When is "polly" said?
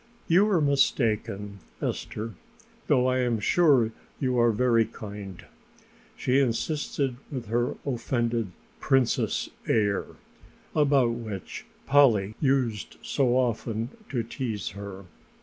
11.85-12.33